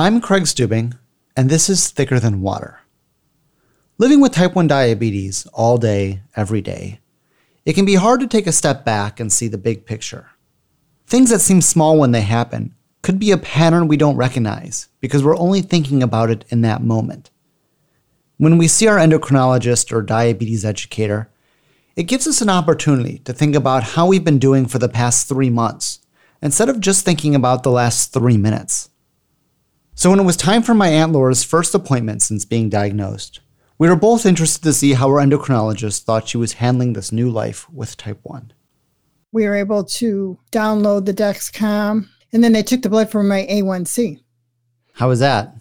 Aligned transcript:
I'm 0.00 0.20
Craig 0.20 0.44
Stubing, 0.44 0.96
and 1.36 1.50
this 1.50 1.68
is 1.68 1.90
Thicker 1.90 2.20
Than 2.20 2.40
Water. 2.40 2.82
Living 3.98 4.20
with 4.20 4.30
type 4.30 4.54
1 4.54 4.68
diabetes 4.68 5.44
all 5.52 5.76
day, 5.76 6.22
every 6.36 6.60
day, 6.60 7.00
it 7.64 7.72
can 7.72 7.84
be 7.84 7.96
hard 7.96 8.20
to 8.20 8.28
take 8.28 8.46
a 8.46 8.52
step 8.52 8.84
back 8.84 9.18
and 9.18 9.32
see 9.32 9.48
the 9.48 9.58
big 9.58 9.86
picture. 9.86 10.30
Things 11.08 11.30
that 11.30 11.40
seem 11.40 11.60
small 11.60 11.98
when 11.98 12.12
they 12.12 12.20
happen 12.20 12.76
could 13.02 13.18
be 13.18 13.32
a 13.32 13.36
pattern 13.36 13.88
we 13.88 13.96
don't 13.96 14.14
recognize 14.14 14.88
because 15.00 15.24
we're 15.24 15.36
only 15.36 15.62
thinking 15.62 16.00
about 16.00 16.30
it 16.30 16.44
in 16.48 16.60
that 16.60 16.80
moment. 16.80 17.32
When 18.36 18.56
we 18.56 18.68
see 18.68 18.86
our 18.86 18.98
endocrinologist 18.98 19.92
or 19.92 20.02
diabetes 20.02 20.64
educator, 20.64 21.28
it 21.96 22.04
gives 22.04 22.28
us 22.28 22.40
an 22.40 22.50
opportunity 22.50 23.18
to 23.24 23.32
think 23.32 23.56
about 23.56 23.82
how 23.82 24.06
we've 24.06 24.22
been 24.22 24.38
doing 24.38 24.66
for 24.66 24.78
the 24.78 24.88
past 24.88 25.28
three 25.28 25.50
months 25.50 25.98
instead 26.40 26.68
of 26.68 26.78
just 26.78 27.04
thinking 27.04 27.34
about 27.34 27.64
the 27.64 27.72
last 27.72 28.12
three 28.12 28.36
minutes. 28.36 28.90
So, 29.98 30.10
when 30.10 30.20
it 30.20 30.24
was 30.24 30.36
time 30.36 30.62
for 30.62 30.74
my 30.74 30.86
Aunt 30.90 31.10
Laura's 31.10 31.42
first 31.42 31.74
appointment 31.74 32.22
since 32.22 32.44
being 32.44 32.68
diagnosed, 32.68 33.40
we 33.78 33.88
were 33.88 33.96
both 33.96 34.26
interested 34.26 34.62
to 34.62 34.72
see 34.72 34.92
how 34.92 35.08
our 35.08 35.20
endocrinologist 35.20 36.04
thought 36.04 36.28
she 36.28 36.36
was 36.36 36.52
handling 36.52 36.92
this 36.92 37.10
new 37.10 37.28
life 37.28 37.68
with 37.68 37.96
type 37.96 38.20
1. 38.22 38.52
We 39.32 39.48
were 39.48 39.56
able 39.56 39.82
to 39.82 40.38
download 40.52 41.04
the 41.04 41.12
Dexcom, 41.12 42.06
and 42.32 42.44
then 42.44 42.52
they 42.52 42.62
took 42.62 42.82
the 42.82 42.88
blood 42.88 43.10
from 43.10 43.26
my 43.26 43.44
A1C. 43.50 44.20
How 44.92 45.08
was 45.08 45.18
that? 45.18 45.56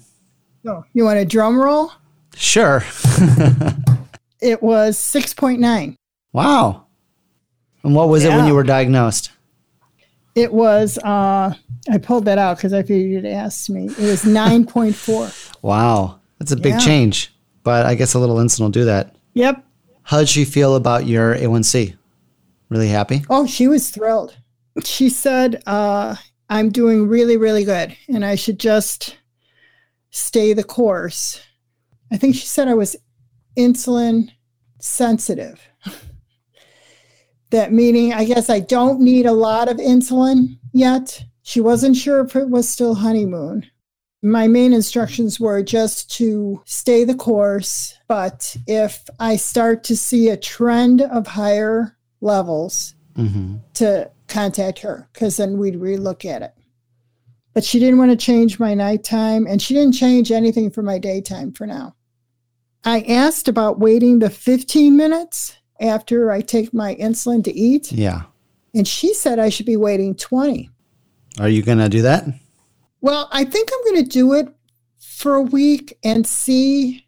So, 0.63 0.85
you 0.93 1.05
want 1.05 1.17
a 1.17 1.25
drum 1.25 1.59
roll? 1.59 1.91
Sure. 2.35 2.83
it 4.39 4.61
was 4.61 4.99
6.9. 4.99 5.95
Wow. 6.31 6.85
And 7.81 7.95
what 7.95 8.09
was 8.09 8.23
yeah. 8.23 8.35
it 8.35 8.37
when 8.37 8.45
you 8.45 8.53
were 8.53 8.61
diagnosed? 8.61 9.31
It 10.37 10.53
was, 10.53 10.99
uh, 10.99 11.53
I 11.89 11.97
pulled 11.97 12.25
that 12.25 12.37
out 12.37 12.57
because 12.57 12.71
I 12.71 12.83
figured 12.83 13.11
you'd 13.11 13.25
ask 13.25 13.69
me. 13.69 13.85
It 13.85 13.97
was 13.97 14.21
9.4. 14.23 15.55
wow. 15.63 16.19
That's 16.37 16.51
a 16.51 16.55
big 16.55 16.73
yeah. 16.73 16.79
change, 16.79 17.33
but 17.63 17.87
I 17.87 17.95
guess 17.95 18.13
a 18.13 18.19
little 18.19 18.35
insulin 18.35 18.59
will 18.59 18.69
do 18.69 18.85
that. 18.85 19.15
Yep. 19.33 19.65
How 20.03 20.19
did 20.19 20.29
she 20.29 20.45
feel 20.45 20.75
about 20.75 21.07
your 21.07 21.35
A1C? 21.35 21.97
Really 22.69 22.89
happy? 22.89 23.23
Oh, 23.29 23.47
she 23.47 23.67
was 23.67 23.89
thrilled. 23.89 24.37
She 24.83 25.09
said, 25.09 25.63
uh, 25.65 26.15
I'm 26.49 26.69
doing 26.69 27.07
really, 27.07 27.35
really 27.37 27.63
good, 27.63 27.97
and 28.07 28.23
I 28.23 28.35
should 28.35 28.59
just 28.59 29.17
stay 30.11 30.53
the 30.53 30.63
course. 30.63 31.41
I 32.11 32.17
think 32.17 32.35
she 32.35 32.45
said 32.45 32.67
I 32.67 32.75
was 32.75 32.95
insulin 33.57 34.29
sensitive. 34.79 35.59
that 37.49 37.71
meaning, 37.71 38.13
I 38.13 38.25
guess 38.25 38.49
I 38.49 38.59
don't 38.59 38.99
need 38.99 39.25
a 39.25 39.31
lot 39.31 39.69
of 39.69 39.77
insulin 39.77 40.59
yet. 40.73 41.23
She 41.43 41.61
wasn't 41.61 41.95
sure 41.95 42.21
if 42.25 42.35
it 42.35 42.49
was 42.49 42.67
still 42.67 42.95
honeymoon. 42.95 43.65
My 44.21 44.47
main 44.47 44.73
instructions 44.73 45.39
were 45.39 45.63
just 45.63 46.11
to 46.17 46.61
stay 46.65 47.03
the 47.03 47.15
course, 47.15 47.97
but 48.07 48.57
if 48.65 49.07
I 49.19 49.35
start 49.35 49.83
to 49.85 49.95
see 49.95 50.29
a 50.29 50.37
trend 50.37 51.01
of 51.01 51.27
higher 51.27 51.95
levels, 52.19 52.95
mm-hmm. 53.17 53.57
to 53.75 54.11
contact 54.27 54.79
her 54.79 55.09
because 55.13 55.37
then 55.37 55.57
we'd 55.57 55.75
relook 55.75 56.25
at 56.25 56.41
it. 56.41 56.53
But 57.53 57.63
she 57.63 57.79
didn't 57.79 57.97
want 57.97 58.11
to 58.11 58.17
change 58.17 58.59
my 58.59 58.73
nighttime 58.73 59.47
and 59.47 59.61
she 59.61 59.73
didn't 59.73 59.93
change 59.93 60.31
anything 60.31 60.69
for 60.69 60.83
my 60.83 60.99
daytime 60.99 61.53
for 61.53 61.65
now. 61.65 61.95
I 62.85 63.01
asked 63.01 63.47
about 63.47 63.79
waiting 63.79 64.19
the 64.19 64.29
15 64.29 64.95
minutes 64.95 65.55
after 65.79 66.31
I 66.31 66.41
take 66.41 66.73
my 66.73 66.95
insulin 66.95 67.43
to 67.43 67.53
eat. 67.53 67.91
Yeah. 67.91 68.23
And 68.73 68.87
she 68.87 69.13
said 69.13 69.39
I 69.39 69.49
should 69.49 69.65
be 69.65 69.77
waiting 69.77 70.15
20. 70.15 70.69
Are 71.39 71.49
you 71.49 71.61
going 71.61 71.77
to 71.77 71.89
do 71.89 72.01
that? 72.01 72.25
Well, 73.01 73.29
I 73.31 73.43
think 73.43 73.69
I'm 73.71 73.93
going 73.93 74.03
to 74.03 74.09
do 74.09 74.33
it 74.33 74.49
for 74.99 75.35
a 75.35 75.41
week 75.41 75.97
and 76.03 76.25
see. 76.25 77.05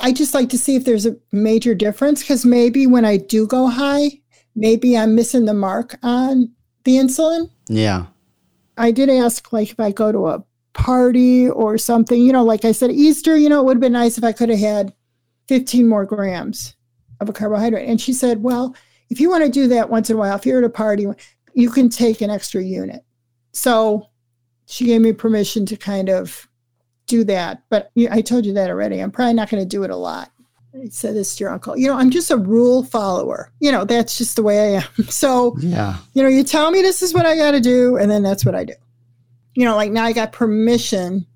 I 0.00 0.12
just 0.12 0.34
like 0.34 0.48
to 0.50 0.58
see 0.58 0.76
if 0.76 0.84
there's 0.84 1.06
a 1.06 1.16
major 1.32 1.74
difference 1.74 2.22
because 2.22 2.44
maybe 2.44 2.86
when 2.86 3.04
I 3.04 3.16
do 3.16 3.46
go 3.46 3.68
high, 3.68 4.20
maybe 4.54 4.96
I'm 4.96 5.14
missing 5.14 5.44
the 5.44 5.54
mark 5.54 5.96
on 6.02 6.52
the 6.84 6.96
insulin. 6.96 7.50
Yeah. 7.68 8.06
I 8.76 8.90
did 8.90 9.08
ask, 9.08 9.52
like, 9.52 9.70
if 9.70 9.80
I 9.80 9.92
go 9.92 10.10
to 10.10 10.28
a 10.28 10.44
party 10.72 11.48
or 11.48 11.78
something, 11.78 12.20
you 12.20 12.32
know, 12.32 12.44
like 12.44 12.64
I 12.64 12.72
said, 12.72 12.90
Easter, 12.90 13.36
you 13.36 13.48
know, 13.48 13.60
it 13.60 13.64
would 13.64 13.76
have 13.76 13.80
been 13.80 13.92
nice 13.92 14.18
if 14.18 14.24
I 14.24 14.32
could 14.32 14.48
have 14.48 14.58
had 14.58 14.92
15 15.48 15.86
more 15.86 16.04
grams 16.04 16.74
of 17.24 17.28
a 17.28 17.38
carbohydrate. 17.38 17.88
And 17.88 18.00
she 18.00 18.12
said, 18.12 18.42
well, 18.42 18.74
if 19.10 19.20
you 19.20 19.28
want 19.28 19.44
to 19.44 19.50
do 19.50 19.68
that 19.68 19.90
once 19.90 20.10
in 20.10 20.16
a 20.16 20.18
while, 20.18 20.36
if 20.36 20.46
you're 20.46 20.58
at 20.58 20.64
a 20.64 20.70
party, 20.70 21.06
you 21.54 21.70
can 21.70 21.88
take 21.88 22.20
an 22.20 22.30
extra 22.30 22.62
unit. 22.62 23.04
So 23.52 24.08
she 24.66 24.86
gave 24.86 25.00
me 25.00 25.12
permission 25.12 25.66
to 25.66 25.76
kind 25.76 26.08
of 26.08 26.48
do 27.06 27.24
that. 27.24 27.62
But 27.68 27.90
I 28.10 28.22
told 28.22 28.46
you 28.46 28.52
that 28.54 28.70
already. 28.70 29.00
I'm 29.00 29.10
probably 29.10 29.34
not 29.34 29.50
going 29.50 29.62
to 29.62 29.68
do 29.68 29.84
it 29.84 29.90
a 29.90 29.96
lot. 29.96 30.30
I 30.74 30.88
said 30.88 31.14
this 31.14 31.36
to 31.36 31.44
your 31.44 31.52
uncle. 31.52 31.76
You 31.76 31.86
know, 31.86 31.96
I'm 31.96 32.10
just 32.10 32.30
a 32.30 32.36
rule 32.36 32.82
follower. 32.82 33.52
You 33.60 33.70
know, 33.70 33.84
that's 33.84 34.18
just 34.18 34.36
the 34.36 34.42
way 34.42 34.76
I 34.76 34.80
am. 34.80 34.88
So, 35.08 35.56
yeah. 35.60 35.98
you 36.14 36.22
know, 36.22 36.28
you 36.28 36.42
tell 36.42 36.70
me 36.70 36.82
this 36.82 37.02
is 37.02 37.14
what 37.14 37.26
I 37.26 37.36
got 37.36 37.52
to 37.52 37.60
do, 37.60 37.96
and 37.96 38.10
then 38.10 38.22
that's 38.22 38.44
what 38.44 38.54
I 38.54 38.64
do. 38.64 38.74
You 39.54 39.64
know, 39.64 39.76
like 39.76 39.92
now 39.92 40.04
I 40.04 40.12
got 40.12 40.32
permission 40.32 41.26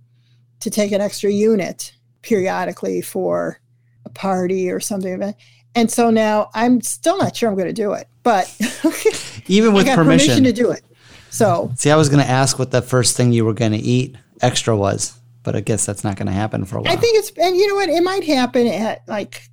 to 0.60 0.70
take 0.70 0.91
an 0.91 1.00
extra 1.00 1.31
unit 1.31 1.93
periodically 2.22 3.00
for 3.00 3.60
a 4.05 4.09
party 4.09 4.70
or 4.70 4.81
something. 4.81 5.34
And 5.75 5.91
so 5.91 6.11
now 6.11 6.51
I'm 6.55 6.81
still 6.81 7.19
not 7.19 7.37
sure 7.37 7.49
I'm 7.49 7.55
going 7.55 7.69
to 7.69 7.73
do 7.73 7.93
it, 7.93 8.09
but 8.23 8.55
even 9.47 9.75
with 9.75 9.87
permission. 9.87 9.95
permission 9.97 10.45
to 10.45 10.53
do 10.53 10.71
it. 10.71 10.83
So, 11.31 11.73
see, 11.77 11.91
I 11.91 11.97
was 11.97 12.09
going 12.09 12.25
to 12.25 12.31
ask 12.31 12.59
what 12.59 12.71
the 12.71 12.83
first 12.83 13.17
thing 13.17 13.33
you 13.33 13.45
were 13.45 13.53
going 13.53 13.73
to 13.73 13.79
eat 13.79 14.17
extra 14.41 14.77
was 14.77 15.19
but 15.49 15.56
I 15.56 15.61
guess 15.61 15.87
that's 15.87 16.05
not 16.05 16.17
going 16.17 16.27
to 16.27 16.33
happen 16.33 16.67
for 16.67 16.77
a 16.77 16.83
while. 16.83 16.93
I 16.93 16.97
think 16.97 17.17
it's, 17.19 17.31
and 17.39 17.56
you 17.56 17.67
know 17.69 17.75
what? 17.75 17.89
It 17.89 18.03
might 18.03 18.23
happen 18.23 18.67
at 18.67 19.01
like 19.09 19.49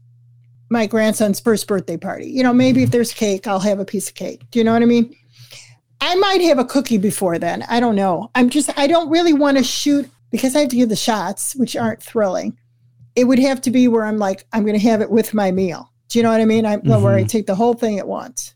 my 0.69 0.87
grandson's 0.87 1.39
first 1.39 1.67
birthday 1.67 1.95
party. 1.95 2.27
You 2.27 2.43
know, 2.43 2.51
maybe 2.51 2.81
if 2.81 2.87
mm-hmm. 2.87 2.91
there's 2.91 3.13
cake, 3.13 3.47
I'll 3.47 3.61
have 3.61 3.79
a 3.79 3.85
piece 3.85 4.09
of 4.09 4.15
cake. 4.15 4.43
Do 4.51 4.59
you 4.59 4.65
know 4.65 4.73
what 4.73 4.81
I 4.81 4.85
mean? 4.87 5.15
I 6.01 6.15
might 6.15 6.41
have 6.41 6.59
a 6.59 6.65
cookie 6.65 6.97
before 6.97 7.39
then. 7.39 7.63
I 7.69 7.79
don't 7.79 7.95
know. 7.95 8.29
I'm 8.35 8.49
just, 8.49 8.77
I 8.77 8.87
don't 8.87 9.09
really 9.09 9.31
want 9.31 9.57
to 9.57 9.63
shoot 9.63 10.09
because 10.31 10.53
I 10.53 10.59
have 10.59 10.69
to 10.69 10.75
give 10.75 10.89
the 10.89 10.97
shots, 10.97 11.55
which 11.55 11.77
aren't 11.77 12.03
thrilling. 12.03 12.57
It 13.15 13.23
would 13.23 13.39
have 13.39 13.61
to 13.61 13.71
be 13.71 13.87
where 13.87 14.03
I'm 14.03 14.17
like, 14.17 14.45
I'm 14.51 14.65
going 14.65 14.77
to 14.77 14.87
have 14.89 14.99
it 14.99 15.09
with 15.09 15.33
my 15.33 15.51
meal. 15.51 15.93
Do 16.09 16.19
you 16.19 16.23
know 16.23 16.31
what 16.31 16.41
I 16.41 16.45
mean? 16.45 16.65
I, 16.65 16.77
mm-hmm. 16.77 17.01
Where 17.01 17.15
I 17.15 17.21
mm-hmm. 17.21 17.27
take 17.27 17.47
the 17.47 17.55
whole 17.55 17.73
thing 17.73 17.99
at 17.99 18.07
once. 18.07 18.53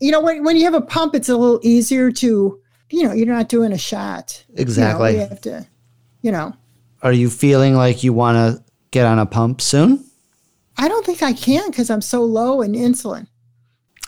You 0.00 0.10
know, 0.10 0.20
when, 0.20 0.44
when 0.44 0.56
you 0.56 0.64
have 0.64 0.74
a 0.74 0.80
pump, 0.80 1.14
it's 1.14 1.28
a 1.28 1.36
little 1.36 1.60
easier 1.62 2.10
to, 2.10 2.60
you 2.90 3.02
know, 3.02 3.12
you're 3.12 3.26
not 3.26 3.48
doing 3.48 3.72
a 3.72 3.78
shot. 3.78 4.44
Exactly. 4.54 5.12
You, 5.12 5.16
know, 5.18 5.22
you 5.22 5.28
have 5.28 5.40
to 5.42 5.66
you 6.22 6.32
know. 6.32 6.54
Are 7.02 7.12
you 7.12 7.30
feeling 7.30 7.74
like 7.74 8.04
you 8.04 8.12
want 8.12 8.36
to 8.36 8.64
get 8.90 9.06
on 9.06 9.18
a 9.18 9.26
pump 9.26 9.60
soon? 9.60 10.04
I 10.76 10.88
don't 10.88 11.04
think 11.04 11.22
I 11.22 11.32
can 11.32 11.70
because 11.70 11.90
I'm 11.90 12.02
so 12.02 12.22
low 12.24 12.62
in 12.62 12.72
insulin. 12.72 13.26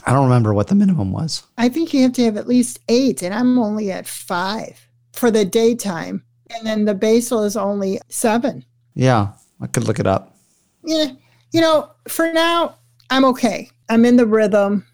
I 0.04 0.12
don't 0.12 0.24
remember 0.24 0.52
what 0.52 0.68
the 0.68 0.74
minimum 0.74 1.12
was. 1.12 1.44
I 1.56 1.68
think 1.68 1.94
you 1.94 2.02
have 2.02 2.12
to 2.14 2.24
have 2.24 2.36
at 2.36 2.48
least 2.48 2.80
eight, 2.88 3.22
and 3.22 3.32
I'm 3.32 3.58
only 3.58 3.92
at 3.92 4.06
five 4.06 4.88
for 5.12 5.30
the 5.30 5.44
daytime. 5.44 6.24
And 6.50 6.66
then 6.66 6.84
the 6.84 6.94
basal 6.94 7.44
is 7.44 7.56
only 7.56 8.00
seven. 8.08 8.64
Yeah, 8.94 9.32
I 9.60 9.68
could 9.68 9.84
look 9.84 10.00
it 10.00 10.06
up. 10.06 10.36
Yeah. 10.84 11.12
You 11.52 11.60
know, 11.60 11.90
for 12.08 12.32
now, 12.32 12.76
I'm 13.10 13.24
okay. 13.26 13.70
I'm 13.88 14.04
in 14.04 14.16
the 14.16 14.26
rhythm 14.26 14.86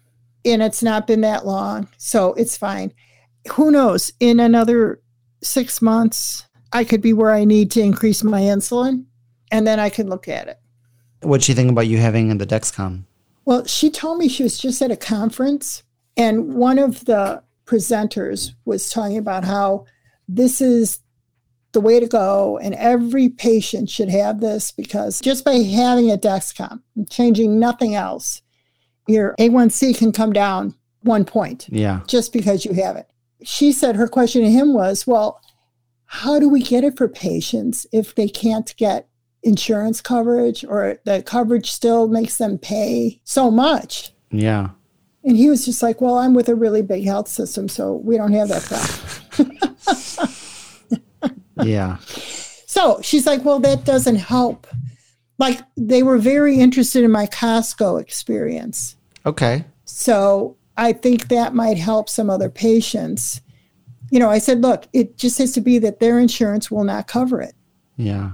and 0.45 0.61
it's 0.61 0.83
not 0.83 1.07
been 1.07 1.21
that 1.21 1.45
long. 1.45 1.87
So 1.97 2.33
it's 2.33 2.57
fine. 2.57 2.93
Who 3.53 3.71
knows? 3.71 4.11
In 4.19 4.39
another 4.39 5.01
six 5.41 5.81
months, 5.81 6.45
I 6.71 6.83
could 6.83 7.01
be 7.01 7.13
where 7.13 7.31
I 7.31 7.45
need 7.45 7.71
to 7.71 7.81
increase 7.81 8.23
my 8.23 8.41
insulin, 8.41 9.05
and 9.51 9.65
then 9.65 9.79
I 9.79 9.89
can 9.89 10.07
look 10.09 10.27
at 10.27 10.47
it. 10.47 10.59
What'd 11.21 11.43
she 11.43 11.53
think 11.53 11.71
about 11.71 11.87
you 11.87 11.97
having 11.97 12.37
the 12.37 12.45
Dexcom? 12.45 13.05
Well, 13.45 13.65
she 13.65 13.89
told 13.89 14.19
me 14.19 14.29
she 14.29 14.43
was 14.43 14.59
just 14.59 14.81
at 14.81 14.91
a 14.91 14.95
conference, 14.95 15.83
and 16.15 16.53
one 16.53 16.77
of 16.77 17.05
the 17.05 17.41
presenters 17.65 18.53
was 18.65 18.89
talking 18.89 19.17
about 19.17 19.45
how 19.45 19.85
this 20.27 20.61
is 20.61 20.99
the 21.71 21.81
way 21.81 21.99
to 21.99 22.07
go, 22.07 22.57
and 22.57 22.73
every 22.75 23.29
patient 23.29 23.89
should 23.89 24.09
have 24.09 24.39
this 24.39 24.71
because 24.71 25.21
just 25.21 25.45
by 25.45 25.55
having 25.55 26.11
a 26.11 26.17
Dexcom, 26.17 26.81
changing 27.09 27.59
nothing 27.59 27.95
else, 27.95 28.41
your 29.07 29.35
A1C 29.39 29.97
can 29.97 30.11
come 30.11 30.33
down 30.33 30.75
one 31.01 31.25
point. 31.25 31.67
Yeah. 31.69 32.01
Just 32.07 32.33
because 32.33 32.65
you 32.65 32.73
have 32.73 32.95
it. 32.95 33.09
She 33.43 33.71
said 33.71 33.95
her 33.95 34.07
question 34.07 34.41
to 34.43 34.51
him 34.51 34.73
was, 34.73 35.07
well, 35.07 35.41
how 36.05 36.39
do 36.39 36.49
we 36.49 36.61
get 36.63 36.83
it 36.83 36.97
for 36.97 37.07
patients 37.07 37.85
if 37.91 38.15
they 38.15 38.27
can't 38.27 38.75
get 38.77 39.07
insurance 39.43 40.01
coverage 40.01 40.65
or 40.65 40.99
the 41.05 41.23
coverage 41.23 41.71
still 41.71 42.07
makes 42.07 42.37
them 42.37 42.57
pay 42.57 43.21
so 43.23 43.51
much? 43.51 44.11
Yeah. 44.31 44.69
And 45.23 45.37
he 45.37 45.49
was 45.49 45.65
just 45.65 45.83
like, 45.83 46.01
Well, 46.01 46.17
I'm 46.17 46.33
with 46.33 46.49
a 46.49 46.55
really 46.55 46.81
big 46.81 47.05
health 47.05 47.27
system, 47.27 47.67
so 47.67 47.93
we 47.93 48.17
don't 48.17 48.33
have 48.33 48.47
that 48.49 48.63
problem. 48.63 50.29
yeah. 51.63 51.97
So 52.65 52.99
she's 53.01 53.25
like, 53.25 53.43
Well, 53.45 53.59
that 53.59 53.83
doesn't 53.85 54.17
help. 54.17 54.67
Like 55.37 55.61
they 55.77 56.03
were 56.03 56.17
very 56.17 56.59
interested 56.59 57.03
in 57.03 57.11
my 57.11 57.25
Costco 57.27 58.01
experience. 58.01 58.95
Okay. 59.25 59.63
So 59.85 60.57
I 60.77 60.93
think 60.93 61.27
that 61.29 61.53
might 61.53 61.77
help 61.77 62.09
some 62.09 62.29
other 62.29 62.49
patients 62.49 63.41
You 64.11 64.19
know, 64.19 64.29
I 64.29 64.39
said, 64.39 64.61
look, 64.61 64.87
it 64.93 65.17
just 65.17 65.37
has 65.37 65.51
to 65.53 65.61
be 65.61 65.77
that 65.79 65.99
their 65.99 66.19
insurance 66.19 66.71
will 66.71 66.83
not 66.83 67.07
cover 67.07 67.41
it. 67.41 67.53
Yeah. 67.95 68.31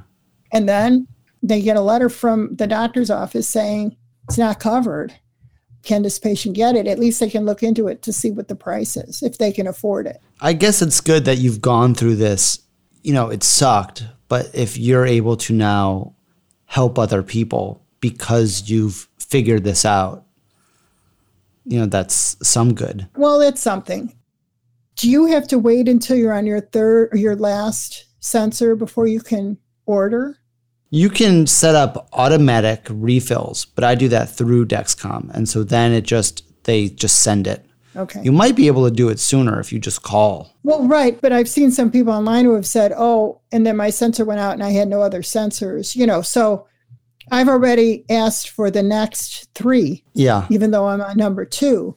And 0.52 0.70
then 0.70 1.08
they 1.44 1.62
get 1.62 1.76
a 1.78 1.82
letter 1.82 2.10
from 2.10 2.56
the 2.56 2.68
doctor's 2.68 3.10
office 3.10 3.48
saying 3.50 3.98
it's 4.28 4.38
not 4.38 4.60
covered. 4.60 5.14
Can 5.84 6.02
this 6.02 6.18
patient 6.18 6.56
get 6.56 6.76
it? 6.76 6.88
At 6.88 6.98
least 6.98 7.20
they 7.20 7.30
can 7.30 7.46
look 7.46 7.62
into 7.62 7.88
it 7.88 8.02
to 8.04 8.14
see 8.14 8.32
what 8.32 8.48
the 8.48 8.56
price 8.56 8.98
is 8.98 9.22
if 9.22 9.38
they 9.38 9.52
can 9.52 9.68
afford 9.68 10.08
it. 10.08 10.18
I 10.42 10.54
guess 10.54 10.82
it's 10.82 11.02
good 11.02 11.26
that 11.26 11.38
you've 11.38 11.62
gone 11.62 11.94
through 11.94 12.16
this. 12.16 12.60
You 13.06 13.14
know, 13.14 13.30
it 13.30 13.44
sucked, 13.44 14.04
but 14.30 14.50
if 14.56 14.78
you're 14.78 15.06
able 15.06 15.38
to 15.38 15.54
now 15.54 16.16
help 16.66 16.98
other 16.98 17.22
people 17.22 17.86
because 18.00 18.68
you've 18.68 19.08
figured 19.20 19.64
this 19.64 19.86
out, 19.86 20.26
you 21.66 21.80
know, 21.80 21.86
that's 21.86 22.36
some 22.42 22.74
good. 22.74 23.08
Well, 23.16 23.42
it's 23.42 23.62
something. 23.62 24.16
Do 24.96 25.08
you 25.08 25.28
have 25.28 25.48
to 25.50 25.60
wait 25.60 25.88
until 25.88 26.18
you're 26.18 26.34
on 26.34 26.48
your 26.48 26.62
third 26.62 27.10
or 27.14 27.18
your 27.18 27.36
last 27.36 28.06
sensor 28.22 28.76
before 28.76 29.06
you 29.06 29.20
can 29.22 29.60
order? 29.86 30.40
You 30.90 31.12
can 31.12 31.46
set 31.46 31.76
up 31.76 32.10
automatic 32.12 32.88
refills, 32.90 33.66
but 33.66 33.84
I 33.84 33.94
do 33.94 34.08
that 34.08 34.32
through 34.32 34.66
Dexcom. 34.66 35.30
And 35.32 35.48
so 35.48 35.64
then 35.64 35.92
it 35.92 36.06
just, 36.06 36.44
they 36.64 36.90
just 36.90 37.22
send 37.22 37.46
it. 37.46 37.64
Okay. 37.96 38.22
You 38.24 38.32
might 38.32 38.56
be 38.56 38.68
able 38.68 38.86
to 38.86 38.92
do 38.94 39.10
it 39.10 39.20
sooner 39.20 39.60
if 39.60 39.72
you 39.72 39.80
just 39.80 40.02
call. 40.04 40.54
Well, 40.64 40.88
right, 40.88 41.20
but 41.22 41.32
I've 41.32 41.48
seen 41.50 41.72
some 41.72 41.92
people 41.92 42.14
online 42.14 42.46
who 42.46 42.54
have 42.56 42.66
said, 42.66 42.92
"Oh, 42.96 43.40
and 43.52 43.66
then 43.66 43.78
my 43.78 43.90
sensor 43.90 44.26
went 44.26 44.40
out 44.40 44.54
and 44.54 44.64
I 44.64 44.72
had 44.72 44.88
no 44.88 45.02
other 45.02 45.22
sensors." 45.22 45.96
You 45.96 46.06
know, 46.06 46.22
so 46.22 46.66
I've 47.32 47.48
already 47.50 48.04
asked 48.10 48.50
for 48.50 48.70
the 48.70 48.84
next 48.84 49.48
3, 49.56 50.04
Yeah. 50.14 50.46
even 50.50 50.72
though 50.72 50.88
I'm 50.88 51.02
on 51.02 51.18
number 51.18 51.46
2, 51.46 51.96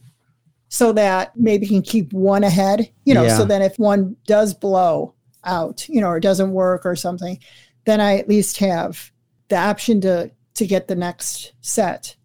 so 0.68 0.92
that 0.92 1.32
maybe 1.36 1.66
can 1.66 1.82
keep 1.82 2.12
one 2.12 2.44
ahead, 2.44 2.88
you 3.04 3.12
know, 3.14 3.24
Yeah. 3.24 3.36
so 3.36 3.44
then 3.44 3.60
if 3.62 3.78
one 3.78 4.16
does 4.26 4.54
blow 4.54 5.14
out, 5.44 5.88
you 5.88 6.00
know, 6.00 6.08
or 6.08 6.20
doesn't 6.20 6.52
work 6.52 6.86
or 6.86 6.96
something, 6.96 7.38
then 7.86 8.00
I 8.00 8.18
at 8.18 8.28
least 8.28 8.58
have 8.58 9.10
the 9.48 9.56
option 9.56 10.00
to 10.02 10.30
to 10.54 10.66
get 10.66 10.88
the 10.88 10.96
next 10.96 11.52
set. 11.60 12.16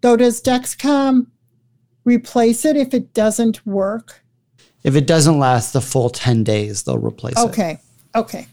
Though 0.00 0.16
does 0.16 0.40
Dexcom 0.40 1.26
replace 2.04 2.64
it 2.64 2.76
if 2.76 2.94
it 2.94 3.12
doesn't 3.14 3.64
work? 3.66 4.22
If 4.82 4.96
it 4.96 5.06
doesn't 5.06 5.38
last 5.38 5.72
the 5.72 5.80
full 5.80 6.08
10 6.10 6.42
days, 6.44 6.82
they'll 6.84 6.98
replace 6.98 7.36
it. 7.36 7.48
Okay. 7.48 7.78
Okay. 8.14 8.46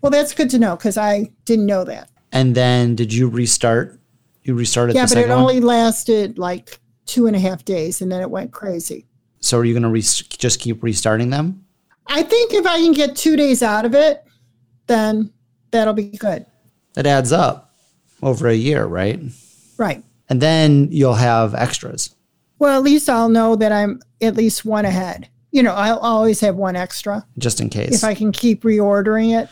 Well, 0.00 0.10
that's 0.10 0.34
good 0.34 0.50
to 0.50 0.58
know 0.58 0.76
because 0.76 0.96
I 0.96 1.30
didn't 1.44 1.66
know 1.66 1.84
that. 1.84 2.10
And 2.32 2.54
then 2.54 2.94
did 2.94 3.12
you 3.12 3.28
restart? 3.28 3.98
You 4.42 4.54
restarted 4.54 4.96
Yeah, 4.96 5.06
the 5.06 5.14
but 5.14 5.24
it 5.24 5.28
one? 5.28 5.38
only 5.38 5.60
lasted 5.60 6.38
like 6.38 6.78
two 7.06 7.26
and 7.26 7.36
a 7.36 7.38
half 7.38 7.64
days 7.64 8.00
and 8.02 8.10
then 8.10 8.20
it 8.22 8.30
went 8.30 8.52
crazy. 8.52 9.06
So 9.40 9.58
are 9.58 9.64
you 9.64 9.74
going 9.74 9.82
to 9.82 9.88
re- 9.90 10.00
just 10.00 10.60
keep 10.60 10.82
restarting 10.82 11.30
them? 11.30 11.64
I 12.06 12.22
think 12.22 12.52
if 12.52 12.66
I 12.66 12.78
can 12.78 12.92
get 12.92 13.16
two 13.16 13.36
days 13.36 13.62
out 13.62 13.84
of 13.84 13.94
it, 13.94 14.24
then 14.86 15.32
that'll 15.70 15.94
be 15.94 16.08
good. 16.10 16.44
That 16.94 17.06
adds 17.06 17.32
up 17.32 17.74
over 18.22 18.48
a 18.48 18.54
year, 18.54 18.84
right? 18.86 19.20
Right. 19.78 20.02
And 20.28 20.40
then 20.40 20.88
you'll 20.90 21.14
have 21.14 21.54
extras. 21.54 22.14
Well, 22.64 22.78
at 22.78 22.82
least 22.82 23.10
I'll 23.10 23.28
know 23.28 23.56
that 23.56 23.72
I'm 23.72 24.00
at 24.22 24.36
least 24.36 24.64
one 24.64 24.86
ahead. 24.86 25.28
You 25.50 25.62
know, 25.62 25.74
I'll 25.74 25.98
always 25.98 26.40
have 26.40 26.56
one 26.56 26.76
extra 26.76 27.26
just 27.36 27.60
in 27.60 27.68
case. 27.68 27.94
if 27.94 28.04
I 28.04 28.14
can 28.14 28.32
keep 28.32 28.62
reordering 28.62 29.38
it 29.38 29.50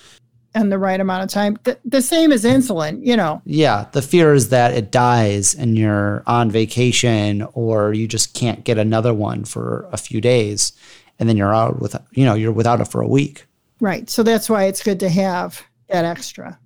in 0.55 0.70
the 0.70 0.79
right 0.79 0.99
amount 0.99 1.25
of 1.25 1.29
time. 1.29 1.59
The, 1.64 1.76
the 1.85 2.00
same 2.00 2.32
as 2.32 2.44
insulin, 2.44 3.05
you 3.05 3.14
know. 3.14 3.43
yeah, 3.44 3.85
the 3.93 4.00
fear 4.00 4.32
is 4.32 4.49
that 4.49 4.73
it 4.73 4.91
dies 4.91 5.55
and 5.55 5.76
you're 5.76 6.23
on 6.26 6.50
vacation 6.50 7.47
or 7.53 7.93
you 7.93 8.09
just 8.09 8.32
can't 8.32 8.64
get 8.64 8.79
another 8.79 9.12
one 9.12 9.44
for 9.44 9.91
a 9.93 9.99
few 9.99 10.23
days 10.23 10.73
and 11.19 11.29
then 11.29 11.37
you're 11.37 11.55
out 11.55 11.82
with 11.82 11.94
you 12.12 12.25
know, 12.25 12.32
you're 12.32 12.50
without 12.50 12.81
it 12.81 12.88
for 12.88 13.03
a 13.03 13.06
week. 13.06 13.44
Right. 13.79 14.09
So 14.09 14.23
that's 14.23 14.49
why 14.49 14.64
it's 14.64 14.82
good 14.82 15.00
to 15.00 15.11
have 15.11 15.62
that 15.88 16.06
extra. 16.06 16.59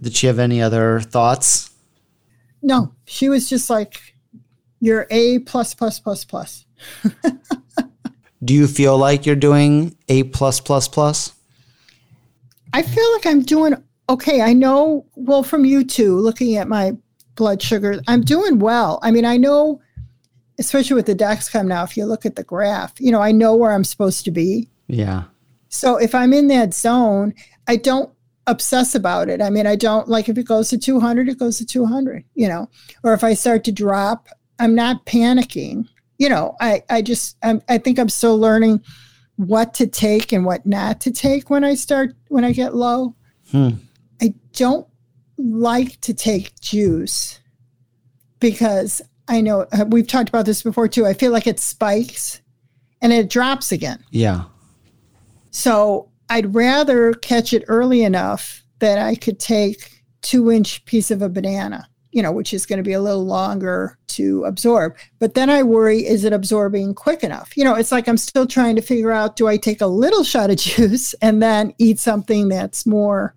Did 0.00 0.16
she 0.16 0.28
have 0.28 0.38
any 0.38 0.62
other 0.62 1.00
thoughts? 1.00 1.68
No, 2.62 2.94
she 3.04 3.28
was 3.28 3.50
just 3.50 3.68
like, 3.68 4.13
you're 4.84 5.06
A 5.10 5.38
plus 5.40 5.74
plus 5.74 5.98
plus 5.98 6.24
plus. 6.24 6.66
Do 8.44 8.52
you 8.52 8.66
feel 8.66 8.98
like 8.98 9.24
you're 9.24 9.34
doing 9.34 9.96
A 10.08 10.24
plus 10.24 10.60
plus 10.60 10.88
plus? 10.88 11.32
I 12.74 12.82
feel 12.82 13.12
like 13.12 13.24
I'm 13.24 13.42
doing 13.42 13.82
okay. 14.10 14.42
I 14.42 14.52
know, 14.52 15.06
well, 15.14 15.42
from 15.42 15.64
you 15.64 15.84
too, 15.84 16.18
looking 16.18 16.56
at 16.56 16.68
my 16.68 16.92
blood 17.34 17.62
sugar, 17.62 18.00
I'm 18.06 18.20
doing 18.20 18.58
well. 18.58 18.98
I 19.02 19.10
mean, 19.10 19.24
I 19.24 19.38
know, 19.38 19.80
especially 20.58 20.96
with 20.96 21.06
the 21.06 21.14
Dexcom 21.14 21.66
now, 21.66 21.84
if 21.84 21.96
you 21.96 22.04
look 22.04 22.26
at 22.26 22.36
the 22.36 22.44
graph, 22.44 22.92
you 23.00 23.10
know, 23.10 23.22
I 23.22 23.32
know 23.32 23.56
where 23.56 23.72
I'm 23.72 23.84
supposed 23.84 24.24
to 24.26 24.30
be. 24.30 24.68
Yeah. 24.86 25.24
So 25.70 25.96
if 25.96 26.14
I'm 26.14 26.34
in 26.34 26.48
that 26.48 26.74
zone, 26.74 27.32
I 27.66 27.76
don't 27.76 28.12
obsess 28.46 28.94
about 28.94 29.30
it. 29.30 29.40
I 29.40 29.48
mean, 29.48 29.66
I 29.66 29.76
don't 29.76 30.08
like 30.08 30.28
if 30.28 30.36
it 30.36 30.46
goes 30.46 30.68
to 30.68 30.78
200, 30.78 31.28
it 31.30 31.38
goes 31.38 31.56
to 31.58 31.64
200, 31.64 32.24
you 32.34 32.48
know, 32.48 32.68
or 33.02 33.14
if 33.14 33.24
I 33.24 33.32
start 33.32 33.64
to 33.64 33.72
drop, 33.72 34.28
I'm 34.58 34.74
not 34.74 35.06
panicking. 35.06 35.88
You 36.18 36.28
know, 36.28 36.56
I, 36.60 36.82
I 36.88 37.02
just, 37.02 37.36
I'm, 37.42 37.62
I 37.68 37.78
think 37.78 37.98
I'm 37.98 38.08
still 38.08 38.38
learning 38.38 38.82
what 39.36 39.74
to 39.74 39.86
take 39.86 40.32
and 40.32 40.44
what 40.44 40.64
not 40.64 41.00
to 41.02 41.10
take 41.10 41.50
when 41.50 41.64
I 41.64 41.74
start, 41.74 42.14
when 42.28 42.44
I 42.44 42.52
get 42.52 42.74
low. 42.74 43.16
Hmm. 43.50 43.70
I 44.22 44.34
don't 44.52 44.86
like 45.36 46.00
to 46.02 46.14
take 46.14 46.58
juice 46.60 47.40
because 48.38 49.02
I 49.26 49.40
know 49.40 49.66
uh, 49.72 49.84
we've 49.88 50.06
talked 50.06 50.28
about 50.28 50.46
this 50.46 50.62
before 50.62 50.88
too. 50.88 51.06
I 51.06 51.14
feel 51.14 51.32
like 51.32 51.46
it 51.46 51.58
spikes 51.58 52.40
and 53.02 53.12
it 53.12 53.28
drops 53.28 53.72
again. 53.72 54.04
Yeah. 54.10 54.44
So 55.50 56.10
I'd 56.28 56.54
rather 56.54 57.12
catch 57.12 57.52
it 57.52 57.64
early 57.68 58.02
enough 58.02 58.62
that 58.78 58.98
I 58.98 59.14
could 59.14 59.38
take 59.38 60.02
two 60.22 60.50
inch 60.50 60.84
piece 60.84 61.10
of 61.10 61.22
a 61.22 61.28
banana, 61.28 61.88
you 62.14 62.22
know, 62.22 62.32
which 62.32 62.54
is 62.54 62.64
going 62.64 62.76
to 62.78 62.82
be 62.82 62.92
a 62.92 63.00
little 63.00 63.26
longer 63.26 63.98
to 64.08 64.44
absorb. 64.44 64.96
But 65.18 65.34
then 65.34 65.50
I 65.50 65.62
worry, 65.62 66.06
is 66.06 66.24
it 66.24 66.32
absorbing 66.32 66.94
quick 66.94 67.24
enough? 67.24 67.56
You 67.56 67.64
know, 67.64 67.74
it's 67.74 67.90
like 67.92 68.08
I'm 68.08 68.16
still 68.16 68.46
trying 68.46 68.76
to 68.76 68.82
figure 68.82 69.10
out, 69.12 69.36
do 69.36 69.48
I 69.48 69.56
take 69.56 69.80
a 69.80 69.86
little 69.86 70.22
shot 70.24 70.48
of 70.50 70.56
juice 70.68 71.12
and 71.20 71.42
then 71.42 71.74
eat 71.78 71.98
something 71.98 72.48
that's 72.48 72.86
more 72.86 73.34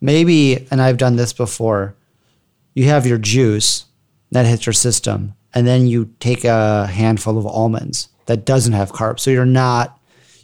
Maybe, 0.00 0.66
and 0.70 0.82
I've 0.82 0.98
done 0.98 1.16
this 1.16 1.32
before, 1.32 1.94
you 2.74 2.84
have 2.84 3.06
your 3.06 3.16
juice 3.18 3.86
that 4.30 4.44
hits 4.44 4.66
your 4.66 4.74
system, 4.74 5.34
and 5.54 5.66
then 5.66 5.86
you 5.86 6.12
take 6.20 6.44
a 6.44 6.86
handful 6.86 7.38
of 7.38 7.46
almonds 7.46 8.08
that 8.26 8.44
doesn't 8.44 8.74
have 8.74 8.92
carbs. 8.92 9.20
So 9.20 9.30
you're 9.30 9.46
not, 9.46 9.98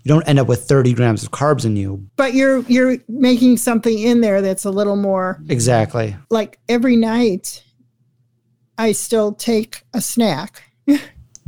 you 0.04 0.08
don't 0.08 0.26
end 0.26 0.38
up 0.38 0.46
with 0.48 0.64
30 0.64 0.94
grams 0.94 1.22
of 1.22 1.30
carbs 1.32 1.66
in 1.66 1.76
you. 1.76 2.06
but 2.16 2.32
you're 2.32 2.60
you're 2.62 2.96
making 3.08 3.58
something 3.58 3.98
in 3.98 4.20
there 4.22 4.40
that's 4.40 4.64
a 4.64 4.70
little 4.70 4.96
more 4.96 5.38
Exactly. 5.50 6.16
like 6.30 6.58
every 6.68 6.96
night 6.96 7.62
I 8.82 8.90
still 8.90 9.32
take 9.32 9.84
a 9.94 10.00
snack 10.00 10.64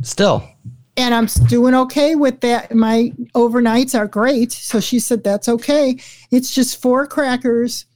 Still. 0.03 0.49
and 0.97 1.13
I'm 1.13 1.27
doing 1.49 1.75
okay 1.75 2.15
with 2.15 2.41
that. 2.43 2.73
My 2.73 3.13
overnights 3.35 3.99
are 3.99 4.07
great. 4.07 4.53
So 4.53 4.79
she 4.79 5.01
said, 5.01 5.25
that's 5.25 5.49
okay. 5.49 5.99
It's 6.31 6.55
just 6.55 6.81
four 6.81 7.09
crackers 7.09 7.87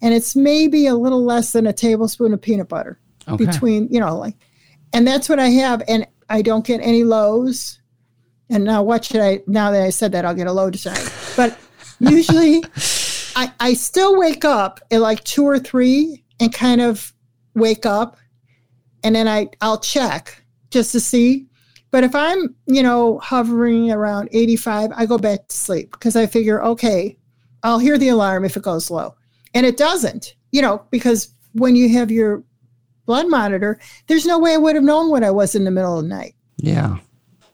and 0.00 0.14
it's 0.14 0.34
maybe 0.34 0.86
a 0.86 0.94
little 0.94 1.22
less 1.22 1.52
than 1.52 1.66
a 1.66 1.74
tablespoon 1.74 2.32
of 2.32 2.40
peanut 2.40 2.68
butter 2.70 2.98
Okay. 3.28 3.44
between, 3.44 3.88
you 3.90 4.00
know, 4.00 4.16
like, 4.16 4.34
and 4.94 5.06
that's 5.06 5.28
what 5.28 5.38
I 5.40 5.48
have. 5.48 5.82
And 5.88 6.06
I 6.30 6.40
don't 6.40 6.64
get 6.64 6.80
any 6.80 7.04
lows. 7.04 7.78
And 8.48 8.64
now, 8.64 8.82
what 8.82 9.04
should 9.04 9.20
I, 9.20 9.40
now 9.46 9.72
that 9.72 9.82
I 9.82 9.90
said 9.90 10.12
that, 10.12 10.24
I'll 10.24 10.34
get 10.34 10.46
a 10.46 10.52
low 10.52 10.70
tonight. 10.70 11.12
But 11.36 11.58
usually 11.98 12.62
I, 13.36 13.52
I 13.60 13.74
still 13.74 14.16
wake 14.18 14.44
up 14.46 14.80
at 14.90 15.00
like 15.02 15.22
two 15.24 15.44
or 15.44 15.58
three 15.58 16.24
and 16.40 16.50
kind 16.52 16.80
of 16.80 17.12
wake 17.54 17.84
up 17.84 18.16
and 19.06 19.14
then 19.14 19.28
I, 19.28 19.48
I'll 19.60 19.78
check 19.78 20.42
just 20.70 20.90
to 20.90 20.98
see. 20.98 21.46
But 21.92 22.02
if 22.02 22.12
I'm, 22.12 22.56
you 22.66 22.82
know, 22.82 23.20
hovering 23.20 23.92
around 23.92 24.28
85, 24.32 24.90
I 24.96 25.06
go 25.06 25.16
back 25.16 25.46
to 25.46 25.56
sleep 25.56 25.92
because 25.92 26.16
I 26.16 26.26
figure, 26.26 26.60
okay, 26.60 27.16
I'll 27.62 27.78
hear 27.78 27.98
the 27.98 28.08
alarm 28.08 28.44
if 28.44 28.56
it 28.56 28.64
goes 28.64 28.90
low. 28.90 29.14
And 29.54 29.64
it 29.64 29.76
doesn't, 29.76 30.34
you 30.50 30.60
know, 30.60 30.84
because 30.90 31.32
when 31.52 31.76
you 31.76 31.88
have 31.90 32.10
your 32.10 32.42
blood 33.04 33.28
monitor, 33.28 33.78
there's 34.08 34.26
no 34.26 34.40
way 34.40 34.54
I 34.54 34.56
would 34.56 34.74
have 34.74 34.82
known 34.82 35.08
what 35.08 35.22
I 35.22 35.30
was 35.30 35.54
in 35.54 35.62
the 35.62 35.70
middle 35.70 35.98
of 35.98 36.02
the 36.02 36.08
night. 36.08 36.34
Yeah. 36.56 36.96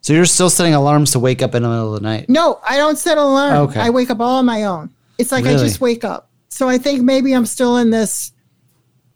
So 0.00 0.14
you're 0.14 0.24
still 0.24 0.48
setting 0.48 0.72
alarms 0.72 1.10
to 1.10 1.18
wake 1.18 1.42
up 1.42 1.54
in 1.54 1.64
the 1.64 1.68
middle 1.68 1.94
of 1.94 2.00
the 2.00 2.08
night. 2.08 2.30
No, 2.30 2.60
I 2.66 2.78
don't 2.78 2.96
set 2.96 3.18
an 3.18 3.24
alarm. 3.24 3.68
Okay. 3.68 3.80
I 3.80 3.90
wake 3.90 4.08
up 4.08 4.20
all 4.20 4.38
on 4.38 4.46
my 4.46 4.64
own. 4.64 4.88
It's 5.18 5.32
like 5.32 5.44
I 5.44 5.52
just 5.52 5.82
wake 5.82 6.02
up. 6.02 6.30
So 6.48 6.66
I 6.66 6.78
think 6.78 7.02
maybe 7.02 7.34
I'm 7.34 7.44
still 7.44 7.76
in 7.76 7.90
this 7.90 8.32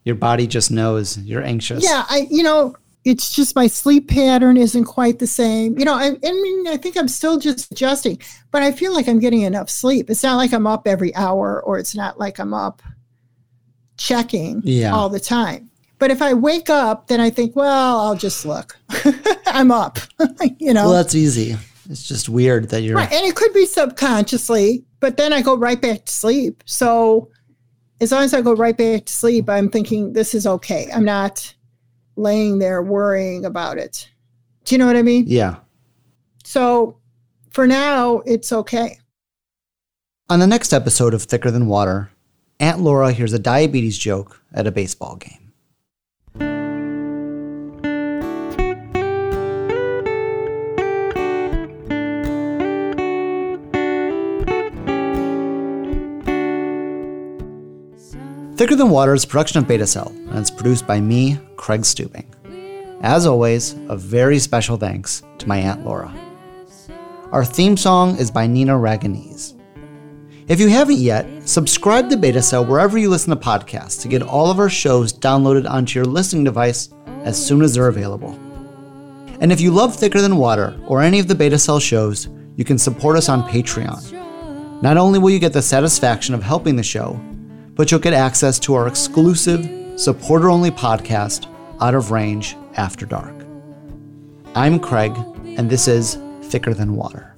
Your 0.06 0.14
body 0.14 0.46
just 0.46 0.70
knows 0.70 1.18
you're 1.18 1.42
anxious. 1.42 1.84
Yeah, 1.84 2.06
I 2.08 2.26
you 2.30 2.42
know, 2.42 2.74
it's 3.04 3.34
just 3.34 3.54
my 3.54 3.66
sleep 3.66 4.08
pattern 4.08 4.56
isn't 4.56 4.84
quite 4.84 5.18
the 5.18 5.26
same. 5.26 5.78
You 5.78 5.84
know, 5.84 5.94
I, 5.94 6.06
I 6.24 6.32
mean, 6.32 6.66
I 6.68 6.76
think 6.78 6.96
I'm 6.96 7.08
still 7.08 7.38
just 7.38 7.70
adjusting, 7.70 8.18
but 8.50 8.62
I 8.62 8.72
feel 8.72 8.94
like 8.94 9.08
I'm 9.08 9.18
getting 9.18 9.42
enough 9.42 9.68
sleep. 9.68 10.08
It's 10.08 10.22
not 10.22 10.36
like 10.36 10.52
I'm 10.54 10.66
up 10.66 10.88
every 10.88 11.14
hour 11.14 11.62
or 11.62 11.78
it's 11.78 11.94
not 11.94 12.18
like 12.18 12.38
I'm 12.38 12.54
up 12.54 12.82
checking 13.96 14.60
Yeah. 14.64 14.94
all 14.94 15.08
the 15.08 15.20
time. 15.20 15.70
But 15.98 16.10
if 16.10 16.20
I 16.20 16.34
wake 16.34 16.68
up, 16.68 17.06
then 17.08 17.20
I 17.20 17.30
think, 17.30 17.56
well, 17.56 18.00
I'll 18.00 18.16
just 18.16 18.44
look. 18.44 18.76
I'm 19.46 19.70
up. 19.70 19.98
you 20.58 20.74
know. 20.74 20.84
Well, 20.86 20.92
that's 20.92 21.14
easy. 21.14 21.56
It's 21.88 22.06
just 22.06 22.28
weird 22.28 22.68
that 22.70 22.82
you're 22.82 22.96
Right. 22.96 23.10
And 23.12 23.26
it 23.26 23.34
could 23.34 23.52
be 23.54 23.64
subconsciously, 23.66 24.84
but 25.00 25.16
then 25.16 25.32
I 25.32 25.40
go 25.42 25.56
right 25.56 25.80
back 25.80 26.04
to 26.04 26.12
sleep. 26.12 26.62
So 26.66 27.30
as 28.00 28.12
long 28.12 28.22
as 28.22 28.34
I 28.34 28.42
go 28.42 28.54
right 28.54 28.76
back 28.76 29.06
to 29.06 29.12
sleep, 29.12 29.48
I'm 29.48 29.70
thinking 29.70 30.12
this 30.12 30.34
is 30.34 30.46
okay. 30.46 30.88
I'm 30.92 31.04
not 31.04 31.54
laying 32.16 32.58
there 32.58 32.82
worrying 32.82 33.44
about 33.44 33.78
it. 33.78 34.10
Do 34.64 34.74
you 34.74 34.78
know 34.78 34.86
what 34.86 34.96
I 34.96 35.02
mean? 35.02 35.24
Yeah. 35.26 35.56
So 36.44 36.98
for 37.50 37.66
now, 37.66 38.18
it's 38.26 38.52
okay. 38.52 38.98
On 40.28 40.40
the 40.40 40.46
next 40.46 40.72
episode 40.72 41.14
of 41.14 41.22
Thicker 41.22 41.50
Than 41.50 41.66
Water, 41.66 42.10
Aunt 42.58 42.80
Laura 42.80 43.12
hears 43.12 43.32
a 43.32 43.38
diabetes 43.38 43.96
joke 43.96 44.42
at 44.52 44.66
a 44.66 44.72
baseball 44.72 45.16
game. 45.16 45.45
Thicker 58.56 58.74
Than 58.74 58.88
Water 58.88 59.12
is 59.12 59.22
a 59.22 59.26
production 59.26 59.58
of 59.58 59.68
Beta 59.68 59.86
Cell, 59.86 60.08
and 60.08 60.38
it's 60.38 60.50
produced 60.50 60.86
by 60.86 60.98
me, 60.98 61.38
Craig 61.56 61.82
Stubing. 61.82 62.24
As 63.02 63.26
always, 63.26 63.74
a 63.90 63.96
very 63.98 64.38
special 64.38 64.78
thanks 64.78 65.22
to 65.36 65.46
my 65.46 65.58
Aunt 65.58 65.84
Laura. 65.84 66.10
Our 67.32 67.44
theme 67.44 67.76
song 67.76 68.16
is 68.16 68.30
by 68.30 68.46
Nina 68.46 68.72
Ragonese. 68.72 69.60
If 70.48 70.58
you 70.58 70.68
haven't 70.68 70.96
yet, 70.96 71.26
subscribe 71.46 72.08
to 72.08 72.16
Beta 72.16 72.40
Cell 72.40 72.64
wherever 72.64 72.96
you 72.96 73.10
listen 73.10 73.28
to 73.28 73.36
podcasts 73.36 74.00
to 74.00 74.08
get 74.08 74.22
all 74.22 74.50
of 74.50 74.58
our 74.58 74.70
shows 74.70 75.12
downloaded 75.12 75.68
onto 75.68 75.98
your 75.98 76.06
listening 76.06 76.44
device 76.44 76.88
as 77.24 77.36
soon 77.36 77.60
as 77.60 77.74
they're 77.74 77.88
available. 77.88 78.32
And 79.38 79.52
if 79.52 79.60
you 79.60 79.70
love 79.70 79.94
Thicker 79.94 80.22
Than 80.22 80.38
Water 80.38 80.80
or 80.86 81.02
any 81.02 81.18
of 81.18 81.28
the 81.28 81.34
Beta 81.34 81.58
Cell 81.58 81.78
shows, 81.78 82.30
you 82.54 82.64
can 82.64 82.78
support 82.78 83.18
us 83.18 83.28
on 83.28 83.46
Patreon. 83.46 84.80
Not 84.80 84.96
only 84.96 85.18
will 85.18 85.28
you 85.28 85.40
get 85.40 85.52
the 85.52 85.60
satisfaction 85.60 86.34
of 86.34 86.42
helping 86.42 86.76
the 86.76 86.82
show, 86.82 87.20
but 87.76 87.90
you'll 87.90 88.00
get 88.00 88.14
access 88.14 88.58
to 88.58 88.74
our 88.74 88.88
exclusive, 88.88 90.00
supporter 90.00 90.50
only 90.50 90.70
podcast, 90.70 91.46
Out 91.80 91.94
of 91.94 92.10
Range 92.10 92.56
After 92.74 93.06
Dark. 93.06 93.34
I'm 94.54 94.80
Craig, 94.80 95.14
and 95.44 95.70
this 95.70 95.86
is 95.86 96.18
Thicker 96.42 96.72
Than 96.72 96.96
Water. 96.96 97.35